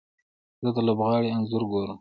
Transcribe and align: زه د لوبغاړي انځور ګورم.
زه 0.63 0.69
د 0.75 0.77
لوبغاړي 0.87 1.29
انځور 1.35 1.63
ګورم. 1.71 1.89